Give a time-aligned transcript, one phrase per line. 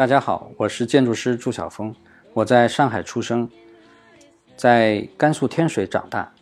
[0.00, 1.94] 大家好，我是建筑师朱晓峰，
[2.32, 3.46] 我在上海出生，
[4.56, 6.32] 在甘肃天水长大，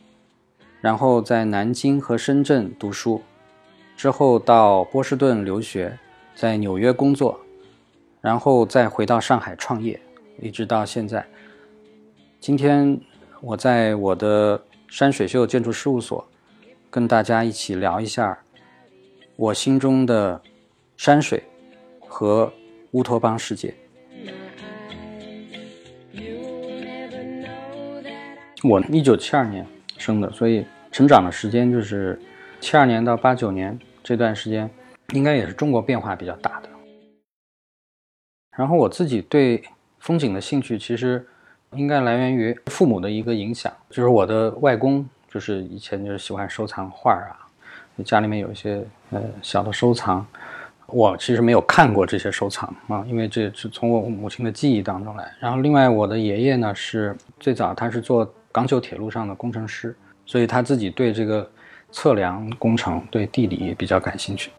[0.80, 3.20] 然后在南京和深圳读书，
[3.96, 5.98] 之后到波士顿留学，
[6.36, 7.41] 在纽约工作，
[8.20, 10.00] 然后再回到上海创业，
[10.40, 11.27] 一直到现在。
[12.38, 12.97] 今天
[13.41, 16.25] 我在我的山水秀建筑事务所，
[16.88, 18.38] 跟大家一起聊一下
[19.34, 20.41] 我心中的
[20.97, 21.42] 山水
[22.06, 22.52] 和。
[22.92, 23.74] 乌托邦世界。
[28.64, 29.64] 我一九七二年
[29.98, 32.20] 生的，所以成长的时间就是
[32.61, 34.69] 七二年到八九年这段时间，
[35.14, 36.69] 应该也是中国变化比较大的。
[38.56, 39.62] 然后我自己对
[40.00, 41.25] 风景的兴趣，其实
[41.75, 47.47] 应该来源于父母的一个影响，就是我的外公，就是以前就是喜欢收藏画啊，
[48.05, 50.27] 家里面有一些呃小的收藏。
[50.91, 55.31] 我其实没有看过这些收藏啊，因为这是从我母亲的记忆当中来。
[55.39, 59.94] 然后，另外我的爷爷呢是最早他是做港九铁路上的工程师，
[60.25, 61.48] 所以他自己对这个
[61.92, 64.50] 测量工程、对地理也比较感兴趣。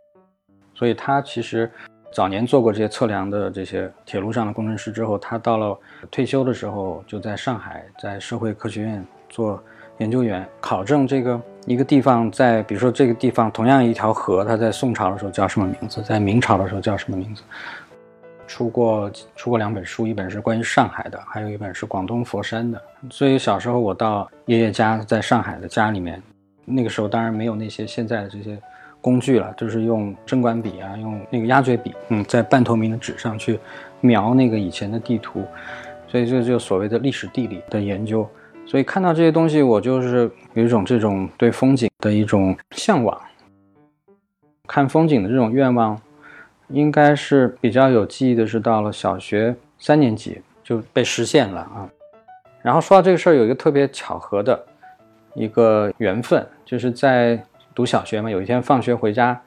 [0.75, 1.69] 所以他其实
[2.13, 5.77] 早年做过这些测量的这些铁路上的工程师之后，他到了
[6.11, 9.61] 退休的时候就在上海在社会科学院做。
[10.00, 11.38] 研究员考证这个
[11.70, 17.44] 一个地方，在比如说这个地方同样一条河，它在宋朝的时候叫什么名字，在明朝的时候叫什么名字？
[18.48, 22.81] 出过出过两本书，一本是关于上海的，还有一本是广东佛山的。
[23.12, 26.20] 所以小时候我到爷爷家，在上海的家里面，
[26.66, 28.58] 那个时候当然没有那些现在的这些
[29.00, 33.59] 工具了，就是用针管笔啊，用那个鸭嘴笔，嗯，在半透明的纸上去
[34.02, 35.45] 描那个以前的地图，
[36.08, 38.28] 所以这就所谓的历史地理的研究。
[38.70, 43.20] 所以看到这些东西，我就是有一种这种对风景的一种向往。
[44.68, 46.00] 看风景的这种愿望，
[46.68, 51.90] 应该是比较有记忆的，是到了小学三年级就被实现了啊。
[52.62, 54.63] 然后说到这个事儿，有一个特别巧合的
[55.34, 57.44] 一个缘分，就是在
[57.74, 59.41] 读小学嘛，有一天放学回家，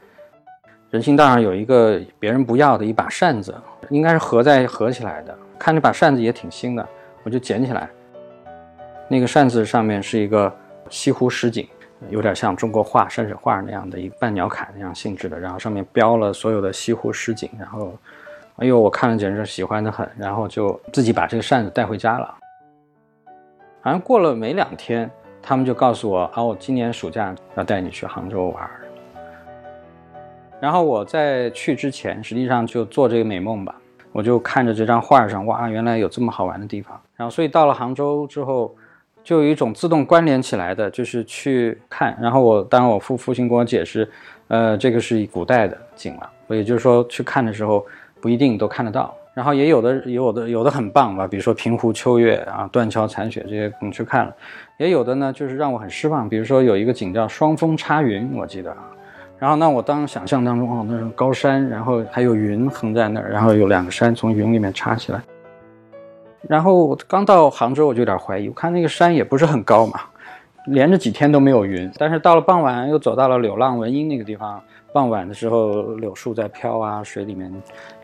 [0.91, 3.55] 人行道上有一个别人不要的一把扇子，
[3.88, 6.84] 应该是合在合起来的，看这把扇子也挺新的，
[7.22, 7.88] 我就捡起来。
[9.08, 10.50] 那个扇子上面是一个
[10.88, 11.68] 西湖十景，
[12.08, 17.92] 有点像中国画山水画那样的一个半鸟瞰那样性质的，然后上面标了所有的西湖十景，然后，
[18.56, 22.34] 哎呦，我看了简直喜欢的很，然后就自己把这个扇子带回家了。
[23.82, 25.10] 好像过了没两天，
[25.42, 28.70] 他们就告诉我，哦，今年暑假要带你去杭州玩。
[30.58, 33.74] 然后我在去之前，实际上就做这个美梦吧，
[34.12, 37.00] 我就看着这张画上，哇，原来有这么好玩的地方。
[37.16, 38.74] 然后，所以到了杭州之后。
[39.25, 42.16] 就有一种自动关联起来的，就是去看。
[42.21, 44.09] 然后我当然我父父亲跟我解释，
[44.49, 47.84] 呃，这个是古代的景了，也就是说去看的时候
[48.21, 49.15] 不一定都看得到。
[49.34, 54.37] 然后也有的有的有的很棒吧，比如说平湖秋月啊、断桥残雪这些，你去看了。
[54.77, 58.84] 也有的呢，就是让我很失望，比如说有一个景叫双峰插云，我记得啊。
[59.38, 65.22] 然后那我当想象当中哦，那是高山，然后还有云横在那儿，然后有两个山从云里面插起来。
[66.48, 68.48] 然后刚到杭州，我就有点怀疑。
[68.48, 70.00] 我看那个山也不是很高嘛，
[70.66, 71.91] 连着几天都没有云。
[71.97, 74.60] 但是到了傍晚，又走到了柳浪闻莺那个地方。
[74.92, 77.50] 傍晚的时候，柳树在飘啊，水里面，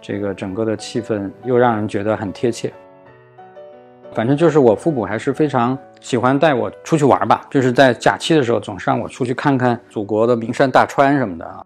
[0.01, 2.73] 这个整个的气氛又让人觉得很贴切。
[4.13, 11.63] 反正就是我父母还是非常喜欢带我出去玩吧，就是在假期的时候，总是让我出去看看祖国的名山大川什么的啊。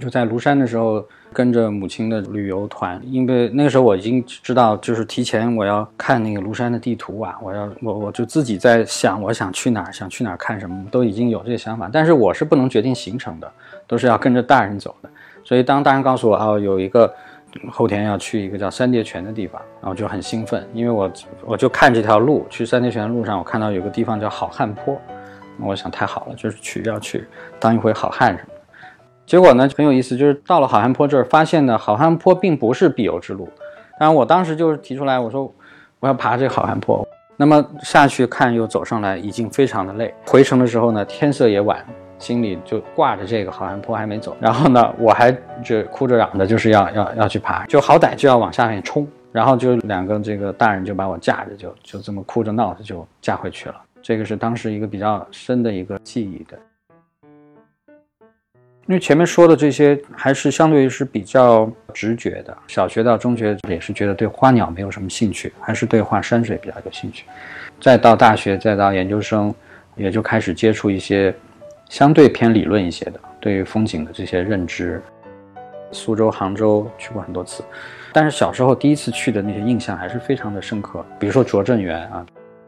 [0.00, 1.04] 就在庐山的时候。
[1.32, 11.88] 跟着母亲的旅游团，因为那个时候我已经知道，就是提前我要看那个庐山的地图啊，我要我我就自己在想，我想去哪儿，想去哪儿看什么，都已经有这个想法。
[11.92, 13.52] 但是我是不能决定行程的，
[13.86, 15.10] 都是要跟着大人走的。
[15.44, 17.12] 所以当大人告诉我哦，有一个
[17.70, 21.10] 后天要去一个叫三叠泉的地方，然后就很兴奋，因为我
[21.44, 25.00] 我就看这条路去三叠泉的路上，我看到有个地方叫好汉坡，
[25.60, 27.26] 我想太好了，就是去要去
[27.58, 28.52] 当一回好汉什么。
[29.28, 33.46] 结果呢很有意思，就是到了好汉坡这儿，发现呢好汉坡并不是必游之路。
[34.00, 35.52] 当然我当时就是提出来，我说
[36.00, 37.06] 我要爬这个好汉坡。
[37.36, 40.14] 那么下去看又走上来，已经非常的累。
[40.24, 41.84] 回程的时候呢，天色也晚，
[42.18, 44.34] 心里就挂着这个好汉坡还没走。
[44.40, 45.30] 然后呢，我还
[45.62, 49.06] 就哭着嚷着就是要要要去爬，就好歹就要往下面冲。
[49.30, 53.74] 然后就两个这个大人就把我架着，就就这么哭着闹着就架回去了。
[54.00, 56.58] 这个是当时一个比较深的一个记忆的。
[58.88, 67.26] 因为前面说的这些还是相对于是比较直觉的，小学到中学也是觉得对花鸟没有什么兴趣，还是对画山水比较有兴趣。
[67.82, 69.54] 再到大学，再到研究生，
[69.94, 71.34] 也就开始接触一些
[71.90, 75.02] 相对偏理论一些的对于风景的这些认知。
[75.92, 77.62] 苏州、杭州去过很多次，
[78.10, 82.24] 但是小时候第一次去的那些印象还是非常的深刻，比如说拙政园啊，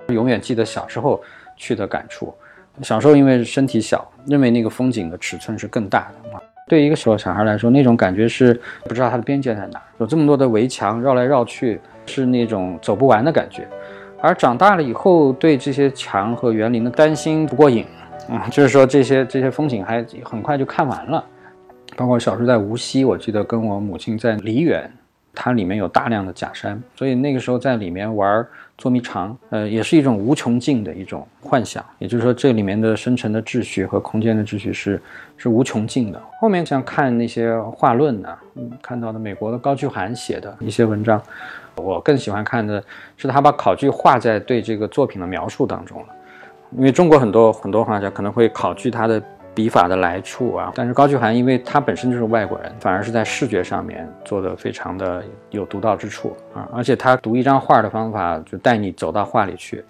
[0.08, 1.22] 永远记得小时候
[1.56, 2.34] 去的感触。
[2.82, 6.40] 小时候因为身体小，认为那个风景的尺寸是更大的啊。
[6.68, 13.66] 对一个小小孩来说，那种感觉是不知道它的边界在哪，有这么多的围墙绕来绕去，是那种走不完的感觉。
[14.20, 17.84] 而长大了以后，对这些墙和园林的担心不过瘾
[18.28, 21.24] 啊，就是说这些这些风景还很快就看完了。
[21.96, 24.90] 包括小时候在无锡，我记得跟我母亲在梨园。
[25.32, 28.44] 它里面有大量的假山，所以那个时候在里面玩
[28.80, 31.84] 捉迷藏，呃，也是一种无穷尽的一种幻想。
[31.98, 35.00] 也就是说，这里面的生成的秩序和空间的秩序是
[35.36, 36.18] 是无穷尽的。
[36.40, 41.22] 后面像看那些画论呢，嗯，看到的美国的高居涵写的一些文章，
[41.76, 42.82] 我更喜欢看的
[43.18, 46.06] 是他把考据画在对这个作品的描述当中了。
[46.78, 49.22] 因为中国很多很多画家可能会考据他的。
[49.54, 59.84] 笔法的来处啊，但是高居涵因为他本身就是外国人，反而是在视觉上面做的非常的有独到之处啊，而且他读一张画的方法就带你走到画里去，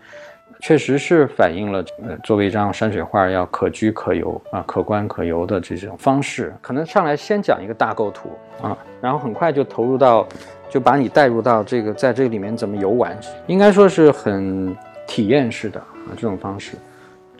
[0.61, 6.55] 确实是反映了呃作为一张山水画要可居可游啊可观可游的这种方式。
[6.63, 8.31] 可能上来先讲一个大构图
[8.63, 10.27] 啊，然后很快就投入到，
[10.69, 13.17] 就把你带入到这个在这里面怎么游玩，
[13.47, 14.75] 应该说是很
[15.07, 16.77] 体验式的啊这种方式。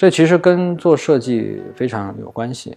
[0.01, 2.75] 这其实跟做设计非常有关系。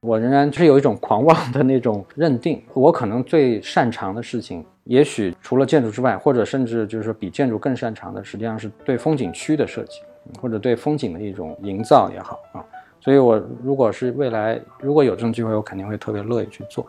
[0.00, 10.02] 我仍然是有一种狂妄的那种认定，我可能最擅长的事情，也许除了建筑之外，或者甚至就是说比建筑更擅长的，实际上是对风景区的设计，
[10.40, 12.64] 或者对风景的一种营造也好啊。
[13.00, 16.86] 所以，我如果是未来如果有这种机会，我肯定会特别乐意去做。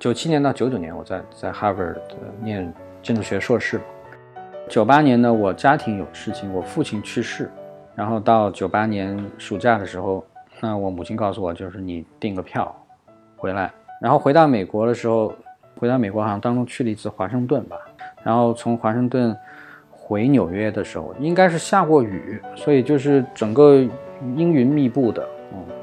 [0.00, 2.00] 九七年到九九年，我在在 Harvard
[2.42, 3.80] 念建筑学硕士。
[4.68, 7.50] 九八年呢，我家庭有事情，我父亲去世，
[7.94, 10.22] 然后到九八年暑假的时候，
[10.60, 12.74] 那我母亲告诉我，就是你订个票
[13.36, 15.34] 回来，然后回到美国的时候，
[15.78, 17.76] 回到美国好像当中去了一次华盛顿吧，
[18.22, 19.34] 然后从华盛顿
[19.90, 23.76] 回纽约的时候，应该是下过雨，所以就是整个
[24.36, 25.26] 阴云密布的，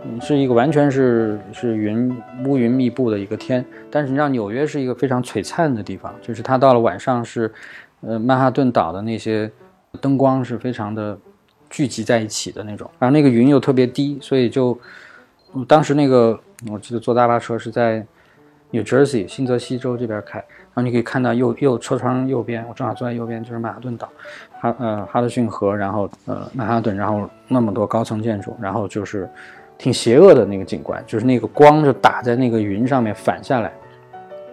[0.06, 2.16] 嗯，是一个完全是是云
[2.46, 7.52] 乌云密布的一个天，但是你知道纽约是一个非常璀璨的地方，就是它到了晚上是。
[8.02, 9.52] 呃，曼哈顿岛的那些
[10.00, 11.18] 灯光是非常的
[11.70, 14.78] 聚集在一起的那种，然后那个云又特别低，所以就
[15.68, 16.40] 当时那个
[16.70, 18.06] 我记得坐大巴车是在
[18.72, 24.10] New Jersey 新泽西州这边开，然后你可以看到右右车窗右边，我正好坐在右边就是曼哈顿岛，
[24.60, 29.30] 哈呃哈德逊河，然后呃曼哈顿，然后那么多高层建筑，然后就是
[29.78, 33.72] 挺邪恶的那个景观，就是那个光就打在那个云上面反下来。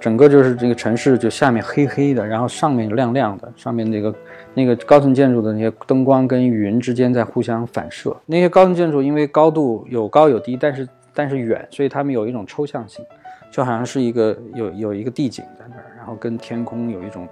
[0.02, 4.14] 整个就是这个城市，就下面黑黑的，然后上面亮亮的，上面那个
[4.52, 8.12] 那个高层建筑的那些灯光跟云之间在互相反射。
[8.26, 13.04] 那些高层建筑因为高度有高有低，但是但是远，所以它们有一种抽象性，
[13.48, 17.28] 就好像是一个有有一个地景在那儿，然后跟天空有一种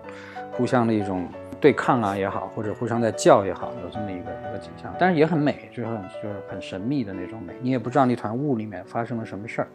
[0.53, 1.27] 互相的一种
[1.61, 9.67] 对抗啊也好，或者互相在叫也好，有这么一个一个景象，但是也很美，就是很就是很神秘的那种美，你也不知道那团雾里面发生了什么事儿。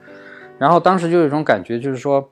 [0.58, 2.26] 然后当时就有一种感觉，就是说。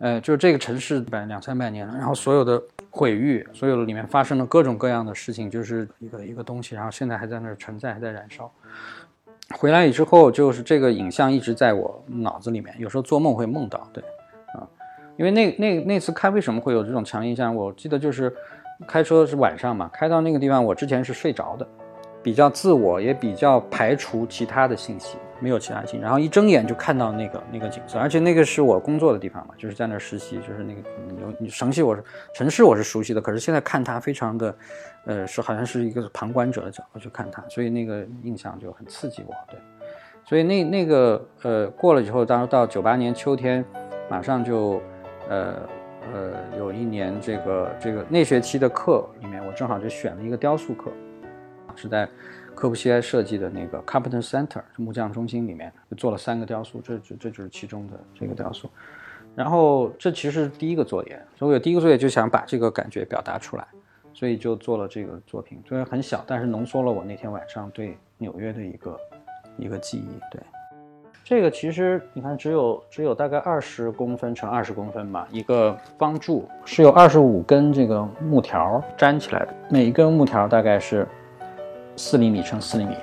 [0.00, 8.50] 呃，就是这个城市百两三百年了，然后所有的毁誉，所有的里面发生了各种各样的事情，就是一个一个东西，然后现在还在那儿存在，还在燃烧。
[9.56, 14.02] 回来之后，就是这个影像一直在我脑子里面，有时候做梦会梦到，对，
[14.54, 14.64] 啊，
[15.18, 17.54] 因为那那那次开为什么会有这种强印象？
[17.54, 18.34] 我记得就是
[18.88, 21.68] 开车是晚上嘛，开到那个地方，我之前是睡着的，
[22.22, 25.18] 比较自我，也比较排除其他的信息。
[25.40, 30.80] 没有其他性，然后一睁眼就看到那个那个景色，而且那个是我工作的地方嘛，就是在那实习，就是那个
[31.20, 32.04] 有城市我是
[32.34, 34.54] 城市我是熟悉的，可是现在看它非常的，
[35.06, 39.58] 呃，是好像是一个旁观者的角度去看它，所以那个印象就很刺激我，对，
[40.24, 43.64] 所以那那个呃过了以后，当时到九八年秋天，
[44.10, 44.80] 马上就，
[45.28, 45.56] 呃
[46.12, 50.90] 呃有一年这个这个那学期的课里面，我正好就选了一个雕塑课，
[51.74, 52.08] 是在。
[52.60, 58.68] 科布西埃设计的那个 Carpenter Center 木匠中心里面做了三个雕塑，这这这就是其中的这个雕塑。
[59.34, 63.66] 然后这其实是第一个作业，所以我有第一个作业就想把这个感觉表达出来，
[64.12, 65.58] 所以就做了这个作品。
[65.66, 69.00] 虽然很小，但是浓缩了我那天晚上对纽约的一个
[69.56, 70.20] 一个记忆。
[70.30, 70.42] 对，
[71.24, 81.08] 这个其实你看，只有只有大概二十公分乘二十公分吧，一个方柱是有二十五根这个木条粘起来的，每一根木条大概是。
[82.02, 82.96] 四厘米乘四厘米，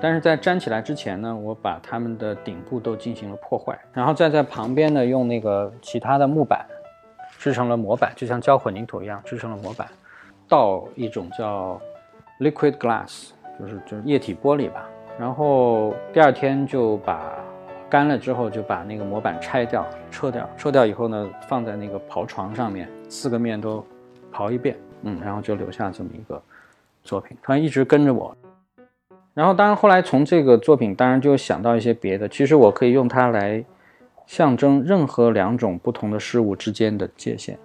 [0.00, 6.66] 但是在粘起来之前呢，我把它们的顶部都进行了破坏，然后再在旁边呢用那个其他的木板
[7.38, 9.86] 制成了模板，就像浇混凝土一样制成了模板，
[10.48, 11.80] 倒一种叫
[12.40, 13.30] liquid glass，
[13.60, 14.88] 就是就是液体玻璃吧，
[15.20, 17.32] 然后第二天就把
[17.88, 23.86] 干了之后就把那个模板拆掉、撤掉，撤掉以后呢，放在那个刨床上面，四个面都
[24.34, 26.42] 刨一遍，嗯，然后就留下这么一个
[27.06, 27.34] 作品。
[27.42, 28.36] 他一直跟着我，
[29.32, 32.28] 然后当然后来从这个作品，当然就想到一些别的。
[32.28, 33.64] 其实我可以用它来
[34.26, 37.56] 象征任何两种不同的事物之间的界限。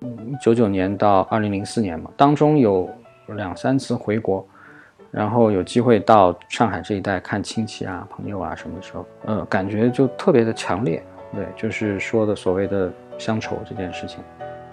[0.00, 2.88] 嗯，九九年到二零零四年嘛，当中有
[3.28, 4.46] 两三次回国，
[5.10, 11.02] 然后有机会到上海这一带看亲戚啊、朋友啊什么的时候，呃，感觉就特别的强烈。
[11.34, 14.20] 对，就是说的所谓的乡愁这件事情，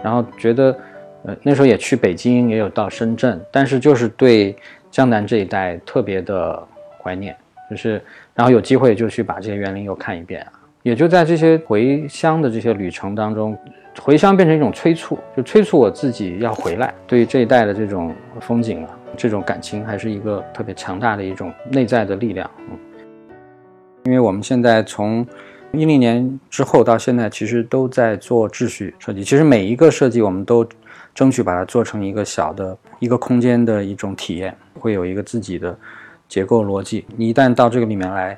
[0.04, 0.78] 然后觉得，
[1.24, 4.56] 呃，那时候也去北京，也有到深圳，但是就是对
[4.92, 6.62] 江南这一带特别的
[7.02, 7.36] 怀念，
[7.70, 8.02] 就是
[8.34, 10.52] 然后有机会就去把这些园林又看一遍啊，
[10.82, 13.58] 也就在这些回乡的这些旅程当中。
[14.02, 16.92] 回乡变成一种催促，就催促我自己要回来。
[17.06, 18.12] 对于这一代的这种
[18.42, 22.50] 风景啊，这种感情，还是一个特别强大的一种内在的力量。
[22.72, 22.78] 嗯，
[24.06, 25.24] 因为我们现在从
[25.74, 29.24] 一零年之后到现在，其实都在做秩序设计。
[29.24, 30.68] 其实每一个设计，我们都
[31.14, 35.78] 争取把它做成一个小的一个空间的一种体验，会有一个自己的
[36.28, 37.06] 结构逻辑。
[37.16, 38.38] 你一旦到这个里面来，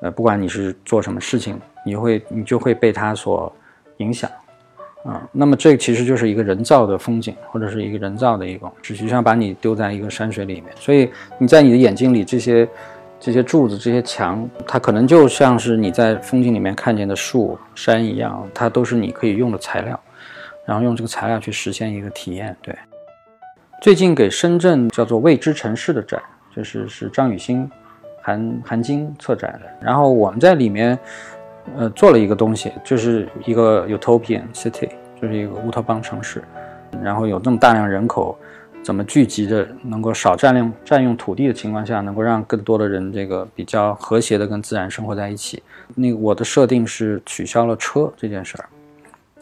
[0.00, 3.54] 呃，不管你是做什么事情，你会你就会被它所
[3.98, 4.30] 影响。
[5.04, 12.66] 啊，那么这其实就是一个人造的风景，或者是一个人造的一种，实际上把你丢在一个山水里面，所以你在你的眼睛里，这些
[13.20, 20.00] 这些柱子、这些墙，它可能就像是你在风景里面看见的树、山一样，它都是你可以用的材料，
[20.64, 22.56] 然后用这个材料去实现一个体验。
[22.62, 22.76] 对，
[23.82, 26.22] 最近给深圳叫做未知城市的展，
[26.54, 27.70] 就是是张雨欣、
[28.22, 30.98] 韩韩晶策展的，然后我们在里面。
[31.78, 34.86] 呃，做了一个东西，就是一个 utopian city，
[35.18, 36.44] 就是一个乌托邦城市。
[37.02, 38.36] 然后有这么大量人口，
[38.82, 45.62] 怎么聚集的，能够少占用占用土地的情况下，能够让更多的人这个比较和谐的跟自然生活在一起。
[45.94, 48.68] 那个我的设定是取消了车这件事儿，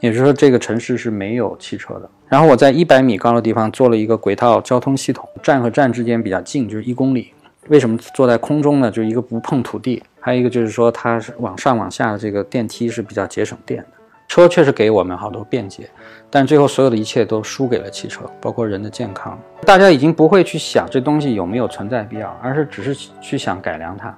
[0.03, 2.11] 也就是说这个城市是没有汽车的。
[2.29, 7.33] 然后我在一百米高的地方做了一个轨道交通系统，站和站之间比较近，就是一公里。
[7.69, 8.91] 为什么坐在空中呢？
[8.91, 13.87] 就一个不碰土地，还有一个就是说它是往上往下的这个电梯是比较节省电的。
[14.27, 15.89] 车确实给我们好多便捷，
[16.29, 19.39] 但最后所有的一切都输给了汽车，包括人的健康。
[19.65, 24.13] 大家已经不会去想这东西有没有存在必要，而是只是去想改良它。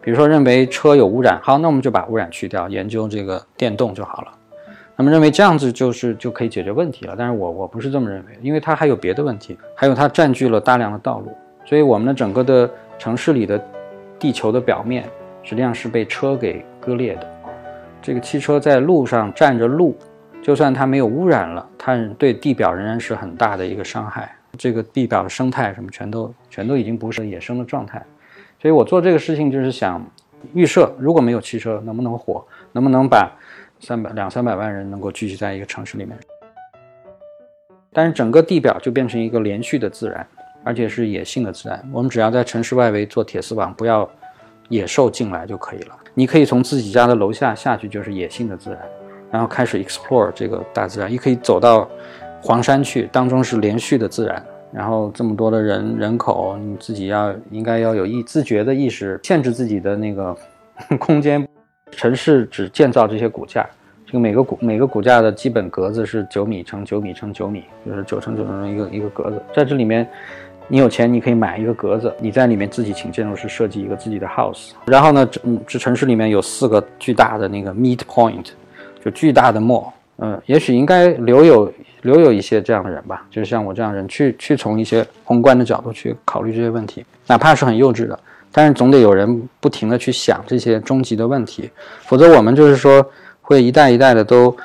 [0.00, 4.32] 比如说认为车有污染，好，那我们就把污染去掉，研究这个电动就好了。
[5.00, 11.34] 他们认为这样子就是就可以解决问题了，但是我我不是这么认为，因为它还有别的问题，还有它占据了大量的道路。
[11.64, 13.58] 所以，我们的整个的城市里的
[14.18, 15.08] 地球的表面，
[15.42, 17.26] 实际上是被车给割裂的。
[18.02, 19.96] 这个汽车在路上占着路，
[20.42, 24.30] 就算它没有污染了，它对地表仍然是很大的一个伤害。
[24.58, 28.04] 这个地表的生态什么，全都全都已经不是野生的状态。
[28.60, 30.06] 所以我做这个事情就是想
[30.52, 32.44] 预设，如果没有汽车，能不能活？
[32.72, 33.28] 能不能把
[33.80, 36.16] 三百两三百万人能够聚集在一个城市里面？
[37.92, 40.26] 但是整个地表就变成一个连续的自然。
[40.62, 44.06] 而且是野性的自然，我们只要在城市外围做铁丝网，不要
[44.68, 45.96] 野兽进来就可以了。
[46.12, 48.78] 你可以从自己家的楼下下去，就是野性的自然，
[49.30, 51.10] 然后开始 explore 这个大自然。
[51.10, 51.88] 你可以走到
[52.42, 54.44] 黄山去，当中是连续的自然。
[54.70, 60.36] 然后这么多的人人口，你自己要应该要有意自觉的意识，限制自己的那个
[61.00, 61.48] 空间。
[61.92, 63.66] 城市只建造这些骨架，
[64.06, 70.08] 这个每个骨每个骨架的基本格子是九米乘九米乘九米，就是九乘九乘一个一个格子，在这里面。
[70.72, 74.70] 你有钱，你可以买一个格子，你在里面自己请建筑师设计一个自己的 house。
[74.86, 78.50] 然后呢，这这城市里面有四个巨大的那个 meet point，
[79.04, 79.90] 就巨大的 mall。
[80.18, 88.16] 嗯，也许应该留有留有一些这样的人吧，就是像我这样人去去从一些宏观的角度去考虑这些问题，哪怕是很幼稚的，
[88.52, 91.70] 但是总得有人不停的去想这些终极的问题，
[92.02, 93.04] 否则我们就是说
[93.40, 94.56] 会一代一代的都。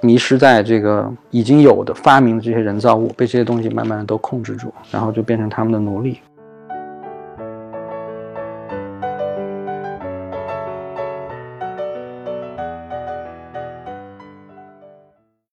[0.00, 6.20] 迷失在这个已经有的发明的这些人造物，被这些东西慢慢的都控制住，然后就变成他们的奴隶。